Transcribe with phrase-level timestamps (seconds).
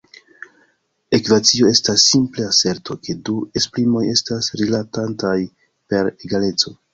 [1.17, 5.37] Ekvacio estas simple aserto ke du esprimoj estas rilatantaj
[5.93, 6.77] per egaleco.